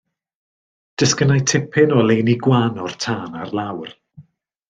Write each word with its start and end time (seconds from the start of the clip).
Disgynnai 1.01 1.41
tipyn 1.51 1.93
o 1.93 1.99
oleuni 2.05 2.35
gwan 2.47 2.81
o'r 2.87 2.95
tân 3.05 3.39
ar 3.43 3.49
lawr. 3.61 3.89